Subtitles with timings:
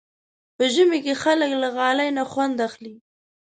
[0.55, 2.93] په ژمي کې خلک له غالۍ نه خوند اخلي.